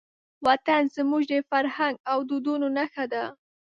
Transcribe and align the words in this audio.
وطن 0.47 0.81
زموږ 0.95 1.23
د 1.31 1.33
فرهنګ 1.49 1.95
او 2.11 2.17
دودونو 2.29 2.67
نښه 2.77 3.05
ده. 3.13 3.23